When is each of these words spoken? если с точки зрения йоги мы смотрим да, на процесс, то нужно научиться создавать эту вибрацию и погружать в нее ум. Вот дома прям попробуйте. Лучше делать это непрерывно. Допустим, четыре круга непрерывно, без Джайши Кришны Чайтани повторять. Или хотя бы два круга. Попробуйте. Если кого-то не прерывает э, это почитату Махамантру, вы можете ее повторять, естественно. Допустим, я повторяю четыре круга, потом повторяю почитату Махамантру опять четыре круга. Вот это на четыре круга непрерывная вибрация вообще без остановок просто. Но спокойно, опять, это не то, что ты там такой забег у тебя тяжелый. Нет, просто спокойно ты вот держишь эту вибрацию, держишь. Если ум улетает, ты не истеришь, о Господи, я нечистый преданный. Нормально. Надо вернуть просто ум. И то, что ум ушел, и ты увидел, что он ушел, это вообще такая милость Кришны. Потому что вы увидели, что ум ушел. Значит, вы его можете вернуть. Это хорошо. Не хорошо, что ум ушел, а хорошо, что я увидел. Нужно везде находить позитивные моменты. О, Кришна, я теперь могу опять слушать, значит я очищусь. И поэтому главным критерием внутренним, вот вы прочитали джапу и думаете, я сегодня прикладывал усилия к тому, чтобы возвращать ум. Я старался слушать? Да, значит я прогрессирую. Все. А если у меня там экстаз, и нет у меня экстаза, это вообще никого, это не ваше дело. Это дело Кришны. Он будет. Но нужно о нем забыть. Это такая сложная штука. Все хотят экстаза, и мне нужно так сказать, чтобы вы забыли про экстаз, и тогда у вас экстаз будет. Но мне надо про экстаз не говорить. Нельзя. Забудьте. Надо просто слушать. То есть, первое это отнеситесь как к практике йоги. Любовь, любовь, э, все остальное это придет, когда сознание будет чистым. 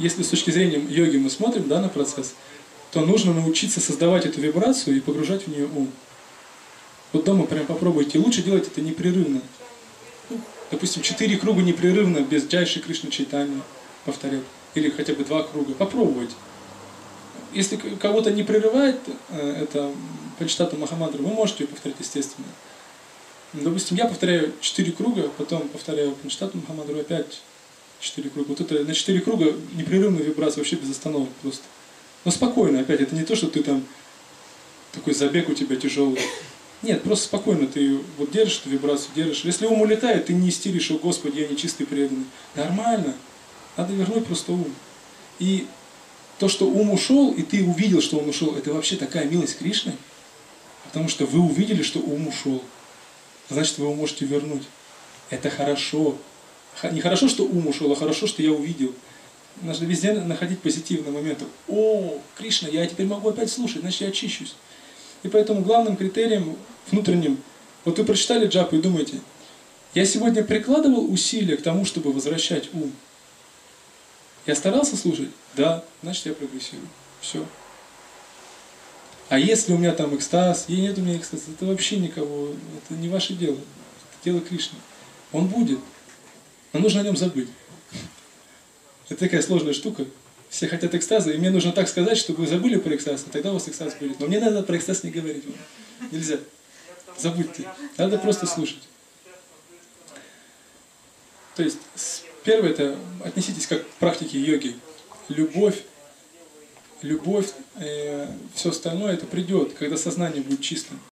если 0.00 0.22
с 0.22 0.28
точки 0.28 0.50
зрения 0.50 0.78
йоги 0.88 1.18
мы 1.18 1.30
смотрим 1.30 1.68
да, 1.68 1.80
на 1.80 1.88
процесс, 1.88 2.34
то 2.90 3.00
нужно 3.02 3.32
научиться 3.32 3.80
создавать 3.80 4.26
эту 4.26 4.40
вибрацию 4.40 4.96
и 4.96 5.00
погружать 5.00 5.46
в 5.46 5.48
нее 5.48 5.66
ум. 5.66 5.90
Вот 7.12 7.24
дома 7.24 7.46
прям 7.46 7.66
попробуйте. 7.66 8.18
Лучше 8.18 8.42
делать 8.42 8.66
это 8.66 8.80
непрерывно. 8.80 9.40
Допустим, 10.70 11.02
четыре 11.02 11.36
круга 11.36 11.62
непрерывно, 11.62 12.18
без 12.18 12.46
Джайши 12.46 12.80
Кришны 12.80 13.10
Чайтани 13.10 13.60
повторять. 14.04 14.42
Или 14.74 14.88
хотя 14.88 15.12
бы 15.12 15.24
два 15.24 15.42
круга. 15.42 15.74
Попробуйте. 15.74 16.34
Если 17.52 17.76
кого-то 17.76 18.30
не 18.30 18.44
прерывает 18.44 19.00
э, 19.30 19.62
это 19.62 19.90
почитату 20.38 20.76
Махамантру, 20.76 21.24
вы 21.24 21.34
можете 21.34 21.64
ее 21.64 21.68
повторять, 21.68 21.98
естественно. 21.98 22.46
Допустим, 23.52 23.96
я 23.96 24.06
повторяю 24.06 24.52
четыре 24.60 24.92
круга, 24.92 25.28
потом 25.36 25.68
повторяю 25.68 26.12
почитату 26.12 26.58
Махамантру 26.58 27.00
опять 27.00 27.40
четыре 28.00 28.30
круга. 28.30 28.48
Вот 28.48 28.60
это 28.60 28.84
на 28.84 28.94
четыре 28.94 29.20
круга 29.20 29.54
непрерывная 29.74 30.22
вибрация 30.22 30.60
вообще 30.60 30.76
без 30.76 30.90
остановок 30.90 31.28
просто. 31.42 31.62
Но 32.24 32.30
спокойно, 32.30 32.80
опять, 32.80 33.00
это 33.00 33.14
не 33.14 33.24
то, 33.24 33.34
что 33.34 33.46
ты 33.46 33.62
там 33.62 33.84
такой 34.92 35.14
забег 35.14 35.48
у 35.48 35.54
тебя 35.54 35.76
тяжелый. 35.76 36.20
Нет, 36.82 37.02
просто 37.02 37.26
спокойно 37.26 37.66
ты 37.66 37.98
вот 38.16 38.30
держишь 38.30 38.60
эту 38.60 38.70
вибрацию, 38.70 39.10
держишь. 39.14 39.44
Если 39.44 39.66
ум 39.66 39.82
улетает, 39.82 40.26
ты 40.26 40.32
не 40.32 40.48
истеришь, 40.48 40.90
о 40.90 40.98
Господи, 40.98 41.40
я 41.40 41.48
нечистый 41.48 41.86
преданный. 41.86 42.24
Нормально. 42.54 43.14
Надо 43.76 43.92
вернуть 43.92 44.26
просто 44.26 44.52
ум. 44.52 44.72
И 45.38 45.66
то, 46.38 46.48
что 46.48 46.66
ум 46.66 46.90
ушел, 46.90 47.32
и 47.32 47.42
ты 47.42 47.62
увидел, 47.62 48.00
что 48.00 48.18
он 48.18 48.28
ушел, 48.28 48.56
это 48.56 48.72
вообще 48.72 48.96
такая 48.96 49.26
милость 49.26 49.58
Кришны. 49.58 49.94
Потому 50.84 51.08
что 51.08 51.26
вы 51.26 51.40
увидели, 51.40 51.82
что 51.82 52.00
ум 52.00 52.28
ушел. 52.28 52.62
Значит, 53.50 53.78
вы 53.78 53.86
его 53.86 53.94
можете 53.94 54.24
вернуть. 54.24 54.62
Это 55.28 55.50
хорошо. 55.50 56.16
Не 56.82 57.00
хорошо, 57.00 57.28
что 57.28 57.44
ум 57.44 57.66
ушел, 57.66 57.92
а 57.92 57.96
хорошо, 57.96 58.26
что 58.26 58.42
я 58.42 58.52
увидел. 58.52 58.94
Нужно 59.62 59.84
везде 59.84 60.12
находить 60.12 60.60
позитивные 60.60 61.12
моменты. 61.12 61.44
О, 61.68 62.18
Кришна, 62.36 62.68
я 62.68 62.86
теперь 62.86 63.06
могу 63.06 63.28
опять 63.28 63.50
слушать, 63.50 63.82
значит 63.82 64.00
я 64.00 64.08
очищусь. 64.08 64.54
И 65.22 65.28
поэтому 65.28 65.60
главным 65.60 65.96
критерием 65.96 66.56
внутренним, 66.90 67.38
вот 67.84 67.98
вы 67.98 68.04
прочитали 68.04 68.46
джапу 68.46 68.76
и 68.76 68.80
думаете, 68.80 69.20
я 69.94 70.06
сегодня 70.06 70.44
прикладывал 70.44 71.12
усилия 71.12 71.56
к 71.56 71.62
тому, 71.62 71.84
чтобы 71.84 72.12
возвращать 72.12 72.72
ум. 72.72 72.92
Я 74.46 74.54
старался 74.54 74.96
слушать? 74.96 75.28
Да, 75.54 75.84
значит 76.02 76.26
я 76.26 76.32
прогрессирую. 76.32 76.88
Все. 77.20 77.44
А 79.28 79.38
если 79.38 79.72
у 79.72 79.78
меня 79.78 79.92
там 79.92 80.16
экстаз, 80.16 80.64
и 80.68 80.80
нет 80.80 80.98
у 80.98 81.02
меня 81.02 81.16
экстаза, 81.16 81.44
это 81.54 81.66
вообще 81.66 81.98
никого, 81.98 82.48
это 82.48 82.98
не 82.98 83.08
ваше 83.08 83.34
дело. 83.34 83.54
Это 83.54 84.24
дело 84.24 84.40
Кришны. 84.40 84.78
Он 85.32 85.46
будет. 85.46 85.78
Но 86.72 86.80
нужно 86.80 87.00
о 87.00 87.04
нем 87.04 87.16
забыть. 87.16 87.48
Это 89.08 89.20
такая 89.20 89.42
сложная 89.42 89.72
штука. 89.72 90.04
Все 90.48 90.68
хотят 90.68 90.94
экстаза, 90.94 91.30
и 91.32 91.38
мне 91.38 91.50
нужно 91.50 91.72
так 91.72 91.88
сказать, 91.88 92.18
чтобы 92.18 92.40
вы 92.40 92.46
забыли 92.46 92.76
про 92.76 92.94
экстаз, 92.94 93.24
и 93.26 93.30
тогда 93.30 93.50
у 93.50 93.54
вас 93.54 93.68
экстаз 93.68 93.94
будет. 93.94 94.18
Но 94.20 94.26
мне 94.26 94.40
надо 94.40 94.62
про 94.62 94.76
экстаз 94.76 95.04
не 95.04 95.10
говорить. 95.10 95.44
Нельзя. 96.10 96.38
Забудьте. 97.18 97.64
Надо 97.98 98.18
просто 98.18 98.46
слушать. 98.46 98.82
То 101.56 101.64
есть, 101.64 101.78
первое 102.44 102.70
это 102.70 102.96
отнеситесь 103.24 103.66
как 103.66 103.82
к 103.82 103.90
практике 103.94 104.40
йоги. 104.40 104.76
Любовь, 105.28 105.82
любовь, 107.02 107.50
э, 107.76 108.28
все 108.54 108.70
остальное 108.70 109.14
это 109.14 109.26
придет, 109.26 109.74
когда 109.74 109.96
сознание 109.96 110.42
будет 110.42 110.60
чистым. 110.60 111.00